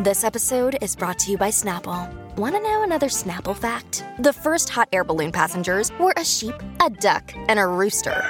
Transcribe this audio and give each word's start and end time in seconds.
This 0.00 0.22
episode 0.22 0.78
is 0.80 0.94
brought 0.94 1.18
to 1.18 1.32
you 1.32 1.36
by 1.36 1.48
Snapple. 1.48 2.08
Want 2.36 2.54
to 2.54 2.62
know 2.62 2.84
another 2.84 3.08
Snapple 3.08 3.56
fact? 3.56 4.04
The 4.20 4.32
first 4.32 4.68
hot 4.68 4.88
air 4.92 5.02
balloon 5.02 5.32
passengers 5.32 5.90
were 5.98 6.14
a 6.16 6.24
sheep, 6.24 6.54
a 6.80 6.88
duck, 6.88 7.32
and 7.48 7.58
a 7.58 7.66
rooster. 7.66 8.22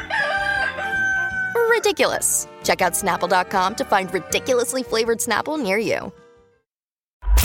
Ridiculous. 1.68 2.48
Check 2.64 2.80
out 2.80 2.94
snapple.com 2.94 3.74
to 3.74 3.84
find 3.84 4.10
ridiculously 4.14 4.82
flavored 4.82 5.18
Snapple 5.18 5.62
near 5.62 5.76
you. 5.76 6.10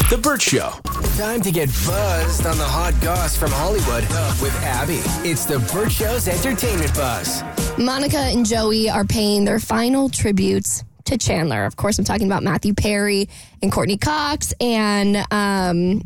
The 0.09 0.17
Burt 0.17 0.41
Show. 0.41 0.71
Time 1.17 1.41
to 1.41 1.51
get 1.51 1.67
buzzed 1.85 2.45
on 2.45 2.57
the 2.57 2.63
hot 2.63 2.93
goss 3.01 3.35
from 3.35 3.51
Hollywood 3.51 4.03
with 4.41 4.55
Abby. 4.63 5.01
It's 5.27 5.43
the 5.43 5.59
Burt 5.73 5.91
Show's 5.91 6.29
entertainment 6.29 6.95
buzz. 6.95 7.43
Monica 7.77 8.19
and 8.19 8.45
Joey 8.45 8.89
are 8.89 9.03
paying 9.03 9.43
their 9.43 9.59
final 9.59 10.07
tributes 10.07 10.85
to 11.05 11.17
Chandler. 11.17 11.65
Of 11.65 11.75
course, 11.75 11.99
I'm 11.99 12.05
talking 12.05 12.27
about 12.27 12.43
Matthew 12.43 12.73
Perry 12.73 13.29
and 13.61 13.71
Courteney 13.71 13.97
Cox 13.97 14.53
and 14.59 15.17
um, 15.31 16.01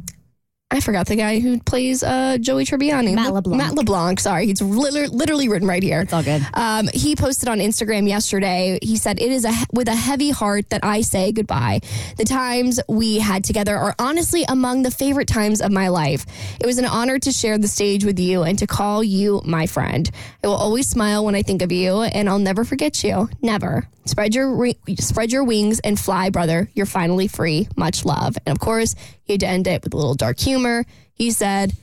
I 0.77 0.80
forgot 0.80 1.08
the 1.08 1.16
guy 1.16 1.40
who 1.40 1.59
plays 1.59 2.04
uh, 2.04 2.38
Joey 2.40 2.63
Tribbiani. 2.63 3.16
Matt 3.16 3.34
LeBlanc. 3.34 3.58
Matt 3.58 3.73
LeBlanc. 3.73 4.20
Sorry, 4.20 4.45
he's 4.45 4.62
literally, 4.62 5.08
literally 5.08 5.50
written 5.50 5.67
right 5.67 5.81
here. 5.81 6.02
It's 6.02 6.13
all 6.13 6.22
good. 6.22 6.45
Um, 6.53 6.88
he 6.94 7.16
posted 7.16 7.50
on 7.50 7.58
Instagram 7.58 8.08
yesterday. 8.08 8.77
He 8.84 8.95
said, 8.95 9.20
"It 9.20 9.31
is 9.31 9.44
a 9.44 9.53
with 9.73 9.88
a 9.88 9.95
heavy 9.95 10.30
heart 10.30 10.70
that 10.70 10.86
I 10.86 11.02
say 11.02 11.31
goodbye. 11.31 11.81
The 12.17 12.26
times 12.26 12.80
we 12.88 13.17
had 13.17 13.44
together 13.44 13.76
are 13.76 13.95
honestly 13.98 14.44
among 14.48 14.84
the 14.84 14.91
favorite 14.91 15.27
times 15.27 15.62
of 15.62 15.72
my 15.72 15.88
life. 15.88 16.27
It 16.59 16.67
was 16.67 16.78
an 16.78 16.86
honor 16.86 17.17
to 17.17 17.31
share 17.31 17.58
the 17.58 17.67
stage 17.67 18.05
with 18.05 18.20
you 18.20 18.44
and 18.44 18.59
to 18.59 18.67
call 18.67 19.03
you 19.03 19.41
my 19.45 19.66
friend. 19.66 20.08
I 20.44 20.48
will 20.48 20.55
always 20.55 20.88
smile 20.88 21.25
when 21.25 21.34
I 21.34 21.41
think 21.41 21.64
of 21.64 21.72
you, 21.72 22.03
and 22.03 22.30
I'll 22.30 22.38
never 22.38 22.64
forget 22.64 23.03
you. 23.03 23.30
Never." 23.41 23.88
Spread 24.08 24.34
your 24.34 24.72
spread 25.00 25.34
your 25.34 25.44
wings 25.44 25.81
and 25.81 26.00
fly, 26.00 26.30
brother. 26.30 26.70
You're 26.73 26.86
finally 26.86 27.28
free. 27.28 27.67
Much 27.75 28.05
love. 28.05 28.38
And 28.45 28.55
of 28.55 28.59
course, 28.59 28.95
he 29.25 29.34
had 29.34 29.41
to 29.41 29.48
end 29.48 29.67
it 29.67 29.84
with 29.84 29.94
a 29.94 29.98
little 29.98 30.16
dark 30.16 30.39
humor. 30.39 30.66
He 31.14 31.31
said, 31.31 31.73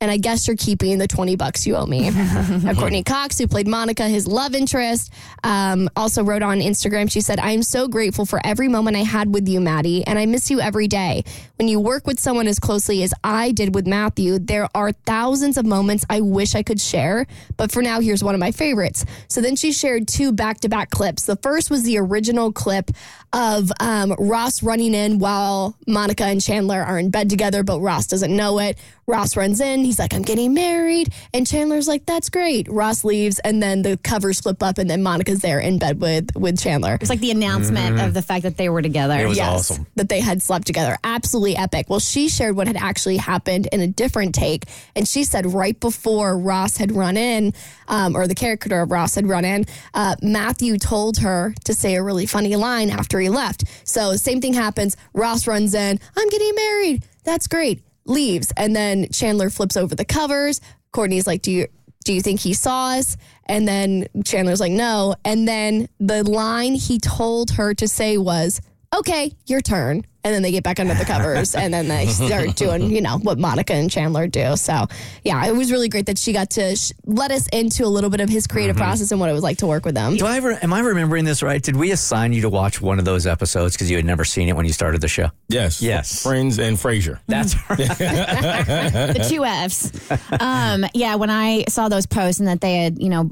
and 0.00 0.10
I 0.10 0.16
guess 0.16 0.46
you're 0.46 0.56
keeping 0.56 0.98
the 0.98 1.06
20 1.06 1.36
bucks 1.36 1.66
you 1.66 1.76
owe 1.76 1.86
me. 1.86 2.10
Courteney 2.76 3.02
Cox, 3.02 3.38
who 3.38 3.46
played 3.46 3.66
Monica, 3.66 4.06
his 4.08 4.26
love 4.26 4.54
interest, 4.54 5.10
um, 5.44 5.88
also 5.96 6.22
wrote 6.22 6.42
on 6.42 6.58
Instagram, 6.58 7.10
she 7.10 7.20
said, 7.20 7.38
I 7.38 7.52
am 7.52 7.62
so 7.62 7.88
grateful 7.88 8.26
for 8.26 8.40
every 8.44 8.68
moment 8.68 8.96
I 8.96 9.00
had 9.00 9.32
with 9.32 9.48
you, 9.48 9.60
Maddie, 9.60 10.04
and 10.06 10.18
I 10.18 10.26
miss 10.26 10.50
you 10.50 10.60
every 10.60 10.88
day. 10.88 11.24
When 11.56 11.68
you 11.68 11.78
work 11.80 12.06
with 12.06 12.18
someone 12.18 12.48
as 12.48 12.58
closely 12.58 13.02
as 13.02 13.14
I 13.22 13.52
did 13.52 13.74
with 13.74 13.86
Matthew, 13.86 14.38
there 14.38 14.68
are 14.74 14.92
thousands 14.92 15.56
of 15.56 15.64
moments 15.64 16.04
I 16.10 16.20
wish 16.20 16.54
I 16.54 16.62
could 16.62 16.80
share, 16.80 17.26
but 17.56 17.70
for 17.70 17.80
now, 17.80 18.00
here's 18.00 18.22
one 18.24 18.34
of 18.34 18.40
my 18.40 18.50
favorites. 18.50 19.06
So 19.28 19.40
then 19.40 19.54
she 19.56 19.72
shared 19.72 20.08
two 20.08 20.32
back 20.32 20.60
to 20.60 20.68
back 20.68 20.90
clips. 20.90 21.24
The 21.24 21.36
first 21.36 21.70
was 21.70 21.84
the 21.84 21.98
original 21.98 22.52
clip 22.52 22.90
of 23.32 23.72
um, 23.80 24.14
Ross 24.18 24.62
running 24.62 24.94
in 24.94 25.18
while 25.18 25.76
Monica 25.86 26.24
and 26.24 26.40
Chandler 26.42 26.82
are 26.82 26.98
in 26.98 27.10
bed 27.10 27.30
together, 27.30 27.62
but 27.62 27.80
Ross 27.80 28.06
doesn't 28.06 28.34
know 28.34 28.58
it. 28.58 28.76
Ross 29.06 29.36
runs 29.36 29.60
in. 29.60 29.82
He's 29.94 30.00
like, 30.00 30.12
I'm 30.12 30.22
getting 30.22 30.54
married. 30.54 31.12
And 31.32 31.46
Chandler's 31.46 31.86
like, 31.86 32.04
that's 32.04 32.28
great. 32.28 32.66
Ross 32.68 33.04
leaves, 33.04 33.38
and 33.38 33.62
then 33.62 33.82
the 33.82 33.96
covers 33.98 34.40
flip 34.40 34.60
up, 34.60 34.76
and 34.78 34.90
then 34.90 35.04
Monica's 35.04 35.38
there 35.40 35.60
in 35.60 35.78
bed 35.78 36.00
with, 36.00 36.34
with 36.34 36.58
Chandler. 36.58 36.98
It's 37.00 37.10
like 37.10 37.20
the 37.20 37.30
announcement 37.30 38.00
of 38.00 38.12
the 38.12 38.20
fact 38.22 38.42
that 38.42 38.56
they 38.56 38.68
were 38.68 38.82
together. 38.82 39.16
It 39.16 39.28
was 39.28 39.36
Yes, 39.36 39.70
awesome. 39.70 39.86
that 39.94 40.08
they 40.08 40.18
had 40.18 40.42
slept 40.42 40.66
together. 40.66 40.98
Absolutely 41.04 41.56
epic. 41.56 41.86
Well, 41.88 42.00
she 42.00 42.28
shared 42.28 42.56
what 42.56 42.66
had 42.66 42.76
actually 42.76 43.18
happened 43.18 43.68
in 43.70 43.80
a 43.80 43.86
different 43.86 44.34
take. 44.34 44.64
And 44.96 45.06
she 45.06 45.22
said 45.22 45.46
right 45.46 45.78
before 45.78 46.36
Ross 46.36 46.76
had 46.76 46.90
run 46.90 47.16
in, 47.16 47.52
um, 47.86 48.16
or 48.16 48.26
the 48.26 48.34
character 48.34 48.80
of 48.80 48.90
Ross 48.90 49.14
had 49.14 49.28
run 49.28 49.44
in, 49.44 49.64
uh, 49.94 50.16
Matthew 50.22 50.76
told 50.76 51.18
her 51.18 51.54
to 51.66 51.72
say 51.72 51.94
a 51.94 52.02
really 52.02 52.26
funny 52.26 52.56
line 52.56 52.90
after 52.90 53.20
he 53.20 53.28
left. 53.28 53.62
So, 53.84 54.16
same 54.16 54.40
thing 54.40 54.54
happens. 54.54 54.96
Ross 55.12 55.46
runs 55.46 55.72
in, 55.72 56.00
I'm 56.16 56.28
getting 56.30 56.52
married. 56.56 57.04
That's 57.22 57.46
great. 57.46 57.84
Leaves. 58.06 58.52
And 58.56 58.74
then 58.74 59.08
Chandler 59.10 59.50
flips 59.50 59.76
over 59.76 59.94
the 59.94 60.04
covers. 60.04 60.60
Courteney's 60.92 61.26
like, 61.26 61.42
Do 61.42 61.50
you. 61.50 61.66
Do 62.04 62.12
you 62.12 62.20
think 62.20 62.40
he 62.40 62.52
saw 62.52 62.88
us? 62.90 63.16
And 63.46 63.66
then 63.66 64.08
Chandler's 64.26 64.60
like, 64.60 64.72
no. 64.72 65.14
And 65.24 65.48
then 65.48 65.88
the 65.98 66.22
line 66.22 66.74
he 66.74 66.98
told 66.98 67.52
her 67.52 67.72
to 67.74 67.88
say 67.88 68.18
was, 68.18 68.60
okay, 68.94 69.32
your 69.46 69.62
turn. 69.62 70.04
And 70.24 70.34
then 70.34 70.40
they 70.40 70.50
get 70.50 70.64
back 70.64 70.80
under 70.80 70.94
the 70.94 71.04
covers 71.04 71.54
and 71.54 71.72
then 71.72 71.86
they 71.86 72.06
start 72.08 72.56
doing, 72.56 72.90
you 72.90 73.02
know, 73.02 73.18
what 73.18 73.38
Monica 73.38 73.74
and 73.74 73.90
Chandler 73.90 74.26
do. 74.26 74.56
So, 74.56 74.86
yeah, 75.22 75.46
it 75.46 75.54
was 75.54 75.70
really 75.70 75.90
great 75.90 76.06
that 76.06 76.16
she 76.16 76.32
got 76.32 76.48
to 76.50 76.74
sh- 76.76 76.92
let 77.04 77.30
us 77.30 77.46
into 77.48 77.84
a 77.84 77.88
little 77.92 78.08
bit 78.08 78.20
of 78.20 78.30
his 78.30 78.46
creative 78.46 78.74
process 78.74 79.10
and 79.10 79.20
what 79.20 79.28
it 79.28 79.34
was 79.34 79.42
like 79.42 79.58
to 79.58 79.66
work 79.66 79.84
with 79.84 79.94
them. 79.94 80.16
Do 80.16 80.24
I 80.24 80.38
ever, 80.38 80.58
am 80.62 80.72
I 80.72 80.80
remembering 80.80 81.26
this 81.26 81.42
right? 81.42 81.62
Did 81.62 81.76
we 81.76 81.90
assign 81.90 82.32
you 82.32 82.40
to 82.40 82.48
watch 82.48 82.80
one 82.80 82.98
of 82.98 83.04
those 83.04 83.26
episodes 83.26 83.74
because 83.74 83.90
you 83.90 83.96
had 83.96 84.06
never 84.06 84.24
seen 84.24 84.48
it 84.48 84.56
when 84.56 84.64
you 84.64 84.72
started 84.72 85.02
the 85.02 85.08
show? 85.08 85.30
Yes. 85.48 85.82
Yes. 85.82 86.22
Friends 86.22 86.58
and 86.58 86.78
Frasier. 86.78 87.20
That's 87.26 87.54
right. 87.68 87.78
the 87.78 89.26
two 89.28 89.44
F's. 89.44 89.92
Um, 90.40 90.86
yeah, 90.94 91.16
when 91.16 91.30
I 91.30 91.64
saw 91.68 91.88
those 91.90 92.06
posts 92.06 92.38
and 92.40 92.48
that 92.48 92.62
they 92.62 92.76
had, 92.76 92.98
you 92.98 93.10
know, 93.10 93.30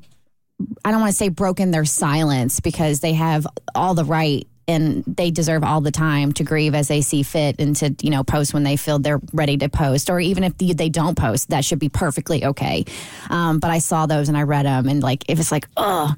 I 0.85 0.91
don't 0.91 1.01
want 1.01 1.11
to 1.11 1.17
say 1.17 1.29
broken 1.29 1.71
their 1.71 1.85
silence 1.85 2.61
because 2.61 3.01
they 3.01 3.15
have 3.15 3.47
all 3.75 3.95
the 3.95 4.05
right 4.05 4.47
and 4.69 5.05
they 5.07 5.31
deserve 5.31 5.65
all 5.65 5.81
the 5.81 5.91
time 5.91 6.33
to 6.35 6.45
grieve 6.45 6.75
as 6.75 6.89
they 6.89 7.01
see 7.01 7.23
fit 7.23 7.57
and 7.59 7.75
to, 7.77 7.95
you 8.01 8.11
know, 8.11 8.23
post 8.23 8.55
when 8.55 8.63
they 8.63 8.77
feel 8.77 8.99
they're 8.99 9.21
ready 9.33 9.57
to 9.59 9.69
post. 9.69 10.09
Or 10.09 10.21
even 10.21 10.45
if 10.45 10.57
they, 10.59 10.73
they 10.73 10.89
don't 10.89 11.17
post, 11.17 11.51
that 11.51 11.65
should 11.65 11.79
be 11.79 11.89
perfectly 11.89 12.45
okay. 12.45 12.85
Um, 13.31 13.59
but 13.59 13.71
I 13.71 13.79
saw 13.79 14.07
those 14.07 14.29
and 14.29 14.37
I 14.37 14.43
read 14.43 14.67
them 14.67 14.89
and 14.89 15.03
like, 15.03 15.25
it 15.29 15.37
was 15.37 15.51
like, 15.51 15.69
oh. 15.77 16.15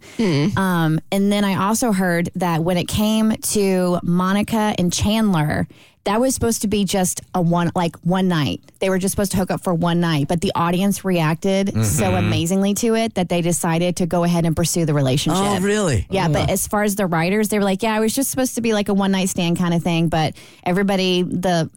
Um, 0.56 1.00
and 1.10 1.32
then 1.32 1.44
I 1.44 1.66
also 1.66 1.92
heard 1.92 2.30
that 2.34 2.62
when 2.62 2.76
it 2.76 2.88
came 2.88 3.32
to 3.32 3.98
Monica 4.02 4.74
and 4.78 4.92
Chandler, 4.92 5.66
that 6.04 6.20
was 6.20 6.34
supposed 6.34 6.62
to 6.62 6.68
be 6.68 6.84
just 6.84 7.22
a 7.34 7.40
one 7.40 7.70
like 7.74 7.96
one 7.98 8.28
night. 8.28 8.60
They 8.78 8.90
were 8.90 8.98
just 8.98 9.12
supposed 9.12 9.32
to 9.32 9.38
hook 9.38 9.50
up 9.50 9.62
for 9.62 9.72
one 9.72 10.00
night, 10.00 10.28
but 10.28 10.40
the 10.42 10.52
audience 10.54 11.04
reacted 11.04 11.70
so 11.70 12.04
mm-hmm. 12.04 12.16
amazingly 12.16 12.74
to 12.74 12.94
it 12.94 13.14
that 13.14 13.30
they 13.30 13.40
decided 13.40 13.96
to 13.96 14.06
go 14.06 14.22
ahead 14.24 14.44
and 14.44 14.54
pursue 14.54 14.84
the 14.84 14.94
relationship. 14.94 15.42
oh, 15.42 15.60
really? 15.60 16.06
Yeah, 16.10 16.28
but 16.28 16.50
as 16.50 16.66
far 16.66 16.82
as 16.82 16.96
the 16.96 17.06
writers, 17.06 17.48
they 17.48 17.58
were 17.58 17.64
like, 17.64 17.82
yeah, 17.82 17.96
it 17.96 18.00
was 18.00 18.14
just 18.14 18.30
supposed 18.30 18.54
to 18.56 18.60
be 18.60 18.74
like 18.74 18.88
a 18.88 18.94
one 18.94 19.12
night 19.12 19.30
stand 19.30 19.58
kind 19.58 19.72
of 19.72 19.82
thing, 19.82 20.08
but 20.08 20.36
everybody 20.64 21.22
the 21.22 21.70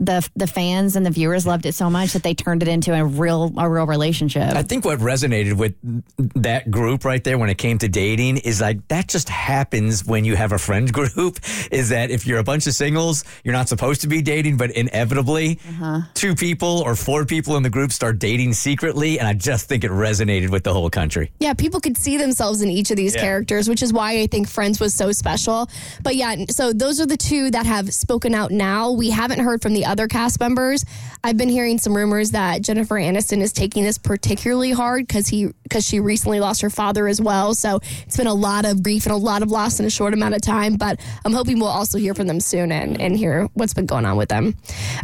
the 0.00 0.28
the 0.34 0.46
fans 0.46 0.96
and 0.96 1.06
the 1.06 1.10
viewers 1.10 1.46
loved 1.46 1.66
it 1.66 1.74
so 1.74 1.88
much 1.88 2.12
that 2.12 2.22
they 2.22 2.34
turned 2.34 2.62
it 2.62 2.68
into 2.68 2.92
a 2.92 3.04
real 3.04 3.52
a 3.56 3.68
real 3.68 3.86
relationship. 3.86 4.54
I 4.54 4.62
think 4.62 4.84
what 4.84 4.98
resonated 4.98 5.54
with 5.56 5.74
that 6.34 6.70
group 6.70 7.04
right 7.04 7.22
there 7.22 7.38
when 7.38 7.48
it 7.48 7.58
came 7.58 7.78
to 7.78 7.88
dating 7.88 8.38
is 8.38 8.60
like 8.60 8.86
that 8.88 9.08
just 9.08 9.28
happens 9.28 10.04
when 10.04 10.24
you 10.24 10.34
have 10.36 10.52
a 10.52 10.58
friend 10.58 10.92
group. 10.92 11.38
Is 11.70 11.90
that 11.90 12.10
if 12.10 12.26
you're 12.26 12.38
a 12.38 12.44
bunch 12.44 12.66
of 12.66 12.74
singles, 12.74 13.24
you're 13.44 13.52
not 13.54 13.68
supposed 13.68 14.00
to 14.00 14.08
be 14.08 14.20
dating, 14.22 14.56
but 14.56 14.70
inevitably 14.72 15.60
uh-huh. 15.68 16.00
two 16.14 16.34
people 16.34 16.82
or 16.84 16.96
four 16.96 17.24
people 17.24 17.56
in 17.56 17.62
the 17.62 17.70
group 17.70 17.92
start 17.92 18.18
dating 18.18 18.54
secretly. 18.54 19.18
And 19.18 19.28
I 19.28 19.34
just 19.34 19.68
think 19.68 19.84
it 19.84 19.90
resonated 19.90 20.50
with 20.50 20.64
the 20.64 20.72
whole 20.72 20.90
country. 20.90 21.30
Yeah, 21.38 21.54
people 21.54 21.80
could 21.80 21.96
see 21.96 22.16
themselves 22.16 22.62
in 22.62 22.70
each 22.70 22.90
of 22.90 22.96
these 22.96 23.14
Yeah. 23.14 23.20
characters, 23.22 23.68
which 23.68 23.82
is 23.82 23.92
why 23.92 24.18
I 24.18 24.26
think 24.26 24.48
Friends 24.48 24.80
was 24.80 24.94
so 24.94 25.12
special. 25.12 25.68
But 26.02 26.16
yeah, 26.16 26.46
so 26.50 26.72
those 26.72 27.00
are 27.00 27.06
the 27.06 27.16
two 27.16 27.50
that 27.52 27.66
have 27.66 27.94
spoken 27.94 28.34
out 28.34 28.50
now. 28.50 28.90
We 28.90 29.10
haven't 29.10 29.38
heard 29.40 29.62
from 29.62 29.74
the 29.74 29.83
other 29.84 30.08
cast 30.08 30.40
members. 30.40 30.84
I've 31.22 31.38
been 31.38 31.48
hearing 31.48 31.78
some 31.78 31.96
rumors 31.96 32.32
that 32.32 32.60
Jennifer 32.60 32.96
Aniston 32.96 33.40
is 33.40 33.52
taking 33.52 33.82
this 33.82 33.96
particularly 33.96 34.72
hard 34.72 35.06
because 35.06 35.26
he 35.26 35.48
because 35.62 35.86
she 35.86 35.98
recently 35.98 36.38
lost 36.38 36.60
her 36.60 36.68
father 36.68 37.08
as 37.08 37.20
well. 37.20 37.54
So 37.54 37.80
it's 38.06 38.16
been 38.16 38.26
a 38.26 38.34
lot 38.34 38.66
of 38.66 38.82
grief 38.82 39.06
and 39.06 39.12
a 39.14 39.16
lot 39.16 39.42
of 39.42 39.50
loss 39.50 39.80
in 39.80 39.86
a 39.86 39.90
short 39.90 40.12
amount 40.12 40.34
of 40.34 40.42
time. 40.42 40.76
But 40.76 41.00
I'm 41.24 41.32
hoping 41.32 41.58
we'll 41.58 41.68
also 41.68 41.98
hear 41.98 42.14
from 42.14 42.26
them 42.26 42.40
soon 42.40 42.70
and, 42.70 43.00
and 43.00 43.16
hear 43.16 43.48
what's 43.54 43.72
been 43.72 43.86
going 43.86 44.04
on 44.04 44.18
with 44.18 44.28
them. 44.28 44.54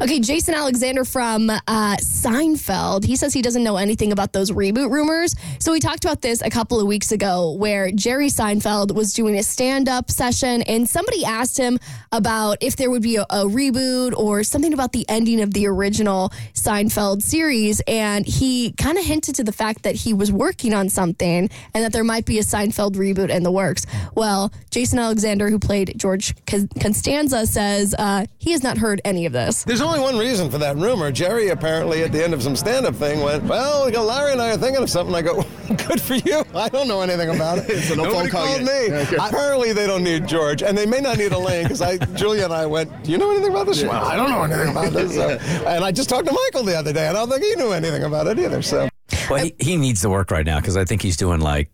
Okay, 0.02 0.20
Jason 0.20 0.54
Alexander 0.54 1.04
from 1.04 1.48
uh, 1.48 1.96
Seinfeld. 1.96 3.04
He 3.04 3.16
says 3.16 3.32
he 3.32 3.42
doesn't 3.42 3.64
know 3.64 3.76
anything 3.76 4.12
about 4.12 4.32
those 4.34 4.50
reboot 4.50 4.90
rumors. 4.90 5.34
So 5.58 5.72
we 5.72 5.80
talked 5.80 6.04
about 6.04 6.20
this 6.20 6.42
a 6.42 6.50
couple 6.50 6.78
of 6.80 6.86
weeks 6.86 7.12
ago 7.12 7.52
where 7.52 7.90
Jerry 7.90 8.28
Seinfeld 8.28 8.94
was 8.94 9.14
doing 9.14 9.36
a 9.36 9.42
stand 9.42 9.88
up 9.88 10.10
session 10.10 10.62
and 10.62 10.88
somebody 10.88 11.24
asked 11.24 11.56
him 11.56 11.78
about 12.12 12.58
if 12.60 12.76
there 12.76 12.90
would 12.90 13.02
be 13.02 13.16
a, 13.16 13.22
a 13.22 13.44
reboot 13.44 14.12
or 14.16 14.42
something 14.42 14.69
about 14.74 14.92
the 14.92 15.04
ending 15.08 15.40
of 15.40 15.54
the 15.54 15.66
original 15.66 16.32
Seinfeld 16.54 17.22
series. 17.22 17.80
And 17.86 18.26
he 18.26 18.72
kind 18.72 18.98
of 18.98 19.04
hinted 19.04 19.34
to 19.36 19.44
the 19.44 19.52
fact 19.52 19.82
that 19.82 19.94
he 19.94 20.12
was 20.12 20.30
working 20.32 20.74
on 20.74 20.88
something 20.88 21.50
and 21.74 21.84
that 21.84 21.92
there 21.92 22.04
might 22.04 22.26
be 22.26 22.38
a 22.38 22.42
Seinfeld 22.42 22.94
reboot 22.94 23.30
in 23.30 23.42
the 23.42 23.52
works. 23.52 23.86
Well, 24.14 24.52
Jason 24.70 24.98
Alexander, 24.98 25.50
who 25.50 25.58
played 25.58 25.94
George 25.96 26.34
Con- 26.46 26.68
Constanza, 26.80 27.46
says 27.46 27.94
uh, 27.98 28.26
he 28.38 28.52
has 28.52 28.62
not 28.62 28.78
heard 28.78 29.00
any 29.04 29.26
of 29.26 29.32
this. 29.32 29.64
There's 29.64 29.80
only 29.80 30.00
one 30.00 30.16
reason 30.18 30.50
for 30.50 30.58
that 30.58 30.76
rumor. 30.76 31.10
Jerry 31.10 31.48
apparently 31.48 32.02
at 32.02 32.12
the 32.12 32.22
end 32.22 32.34
of 32.34 32.42
some 32.42 32.56
stand-up 32.56 32.94
thing 32.94 33.20
went, 33.20 33.44
"Well, 33.44 33.86
we 33.86 33.96
Larry 33.96 34.32
and 34.32 34.40
I 34.40 34.52
are 34.52 34.56
thinking 34.56 34.82
of 34.82 34.90
something." 34.90 35.14
I 35.14 35.22
go, 35.22 35.44
"Good 35.88 36.00
for 36.00 36.14
you. 36.14 36.44
I 36.54 36.68
don't 36.68 36.88
know 36.88 37.00
anything 37.00 37.30
about 37.30 37.58
it. 37.58 37.82
So 37.82 37.94
no 37.94 38.04
phone 38.04 38.12
Nobody 38.12 38.30
call 38.30 38.46
called 38.46 38.62
yet. 38.62 38.90
me. 38.90 38.96
Okay. 38.96 39.16
Apparently, 39.16 39.72
they 39.72 39.86
don't 39.86 40.02
need 40.02 40.26
George, 40.26 40.62
and 40.62 40.76
they 40.76 40.86
may 40.86 41.00
not 41.00 41.18
need 41.18 41.32
Elaine 41.32 41.64
because 41.64 41.80
I, 41.82 41.96
Julia 42.16 42.44
and 42.44 42.52
I 42.52 42.66
went, 42.66 43.04
"Do 43.04 43.12
you 43.12 43.18
know 43.18 43.30
anything 43.30 43.50
about 43.50 43.66
this?" 43.66 43.82
Well, 43.82 44.04
I 44.04 44.16
don't 44.16 44.30
know 44.30 44.42
anything 44.42 44.70
about 44.70 44.92
this. 44.92 45.14
So, 45.14 45.28
and 45.66 45.84
I 45.84 45.92
just 45.92 46.08
talked 46.08 46.26
to 46.26 46.32
Michael 46.32 46.64
the 46.64 46.76
other 46.78 46.92
day, 46.92 47.08
and 47.08 47.16
I 47.16 47.20
don't 47.20 47.30
think 47.30 47.44
he 47.44 47.54
knew 47.56 47.72
anything 47.72 48.02
about 48.04 48.26
it 48.26 48.38
either. 48.38 48.62
So. 48.62 48.88
Well, 49.28 49.44
he, 49.44 49.54
he 49.58 49.76
needs 49.76 50.00
to 50.02 50.10
work 50.10 50.30
right 50.30 50.46
now 50.46 50.58
because 50.60 50.76
I 50.76 50.84
think 50.84 51.02
he's 51.02 51.16
doing 51.16 51.40
like, 51.40 51.70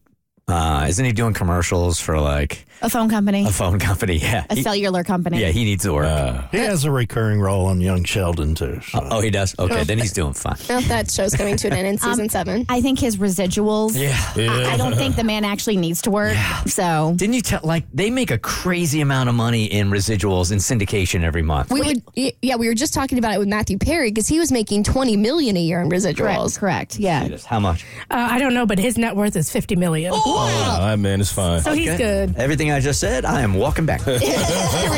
uh, 0.48 0.86
isn't 0.88 1.04
he 1.04 1.10
doing 1.12 1.34
commercials 1.34 1.98
for 1.98 2.20
like 2.20 2.64
A 2.80 2.88
phone 2.88 3.08
company, 3.10 3.44
A 3.46 3.50
phone 3.50 3.80
company, 3.80 4.16
yeah. 4.22 4.44
a 4.48 4.54
He- 4.54 4.62
cellular 4.62 5.02
company. 5.02 5.40
yeah, 5.40 5.48
he 5.48 5.64
needs 5.64 5.82
to 5.82 5.92
work. 5.92 6.50
He 6.52 6.58
has 6.58 6.84
a 6.84 6.90
recurring 6.92 7.40
role 7.40 7.66
on 7.66 7.80
Young 7.80 8.04
Sheldon 8.04 8.54
too. 8.54 8.80
so. 8.82 9.00
oh, 9.10 9.20
he 9.20 9.30
does? 9.30 9.58
Okay, 9.58 9.82
then 9.82 9.98
he's 9.98 10.12
doing 10.12 10.34
fine. 10.34 10.54
That 10.86 11.10
show's 11.10 11.34
coming 11.34 11.56
to 11.56 11.66
an 11.66 11.72
end 11.72 11.88
in 11.88 11.98
season 12.06 12.28
seven. 12.28 12.64
I 12.68 12.80
think 12.80 13.00
his 13.00 13.16
residuals. 13.16 13.98
Yeah. 14.00 14.16
I, 14.36 14.74
I 14.74 14.76
don't 14.76 14.94
think 14.94 15.16
the 15.16 15.24
man 15.24 15.44
actually 15.44 15.78
needs 15.78 16.00
to 16.02 16.12
work. 16.12 16.36
So 16.66 17.14
Didn't 17.16 17.34
you 17.34 17.42
tell, 17.42 17.60
like, 17.64 17.84
they 17.92 18.10
make 18.10 18.30
a 18.30 18.38
crazy 18.38 19.00
amount 19.00 19.28
of 19.28 19.34
money 19.34 19.64
in 19.64 19.90
residuals 19.90 20.52
in 20.52 20.58
syndication 20.58 21.24
every 21.24 21.42
month. 21.42 21.72
We 21.72 21.80
would, 21.82 22.02
y- 22.16 22.32
yeah, 22.40 22.54
we 22.54 22.68
were 22.68 22.74
just 22.74 22.94
talking 22.94 23.18
about 23.18 23.34
it 23.34 23.38
with 23.40 23.48
Matthew 23.48 23.78
Perry 23.78 24.10
because 24.10 24.28
he 24.28 24.38
was 24.38 24.52
making 24.52 24.84
twenty 24.84 25.16
million 25.16 25.56
a 25.56 25.60
year 25.60 25.80
in 25.80 25.90
correct, 25.90 26.04
residuals. 26.18 26.56
correct. 26.58 27.00
Yeah. 27.00 27.36
How 27.46 27.58
much? 27.58 27.84
Uh, 28.12 28.28
I 28.30 28.38
don't 28.38 28.54
know, 28.54 28.64
but 28.66 28.78
his 28.78 28.96
net 28.96 29.16
worth 29.16 29.34
is 29.34 29.50
50 29.50 29.74
million. 29.74 30.12
Oh, 30.38 30.86
that 30.86 30.98
man 30.98 31.20
is 31.20 31.32
fine. 31.32 31.60
So 31.62 31.72
he's 31.72 31.96
good. 31.96 32.36
Everything 32.36 32.70
I 32.70 32.80
just 32.80 33.00
said, 33.00 33.24
I 33.24 33.42
am 33.42 33.54
walking 33.54 33.86
back. 33.86 34.02
We 34.06 34.14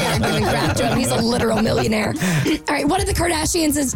are 0.04 0.18
giving 0.18 0.42
crap 0.44 0.76
to 0.76 0.86
him. 0.88 0.98
He's 0.98 1.10
a 1.10 1.16
literal 1.16 1.62
millionaire. 1.62 2.14
All 2.46 2.74
right, 2.74 2.86
one 2.86 3.00
of 3.00 3.06
the 3.06 3.14
Kardashians 3.14 3.76
is 3.76 3.94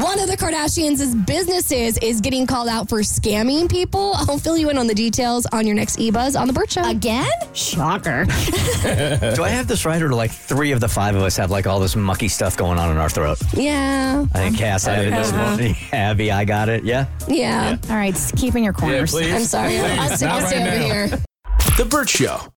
one 0.00 0.18
of 0.20 0.28
the 0.28 0.36
Kardashians' 0.36 1.26
businesses 1.26 1.98
is 1.98 2.20
getting 2.20 2.46
called 2.46 2.68
out 2.68 2.88
for 2.88 3.00
scamming 3.00 3.70
people. 3.70 4.12
I'll 4.14 4.38
fill 4.38 4.56
you 4.56 4.70
in 4.70 4.78
on 4.78 4.86
the 4.86 4.94
details 4.94 5.46
on 5.52 5.66
your 5.66 5.74
next 5.76 5.98
eBuzz 5.98 6.38
on 6.38 6.46
the 6.46 6.52
Burt 6.52 6.70
Show. 6.70 6.82
Again? 6.88 7.26
Shocker. 7.52 8.24
Do 8.82 9.42
I 9.42 9.48
have 9.50 9.66
this 9.66 9.84
right, 9.84 10.00
or 10.02 10.08
do 10.08 10.14
like 10.14 10.30
three 10.30 10.72
of 10.72 10.80
the 10.80 10.88
five 10.88 11.14
of 11.14 11.22
us 11.22 11.36
have 11.36 11.50
like 11.50 11.66
all 11.66 11.80
this 11.80 11.96
mucky 11.96 12.28
stuff 12.28 12.56
going 12.56 12.78
on 12.78 12.90
in 12.90 12.96
our 12.96 13.08
throat? 13.08 13.38
Yeah, 13.54 14.26
I 14.34 14.38
think 14.38 14.58
Cass 14.58 14.84
had 14.84 15.06
it 15.06 15.10
this 15.10 15.32
morning. 15.32 15.76
Abby, 15.92 16.30
I 16.30 16.44
got 16.44 16.68
it. 16.68 16.84
Yeah. 16.84 17.06
yeah. 17.28 17.76
All 17.88 17.96
right, 17.96 18.14
keep 18.36 18.54
in 18.54 18.64
your 18.64 18.72
corners. 18.72 19.10
please. 19.12 19.32
I'm 19.32 19.42
sorry. 19.44 19.78
I'll, 19.78 20.00
I'll 20.00 20.08
Not 20.08 20.18
stay 20.18 20.26
right 20.44 20.54
over 20.56 20.64
now. 20.64 20.84
here. 20.84 21.08
The 21.76 21.86
Burt 21.88 22.08
Show. 22.08 22.42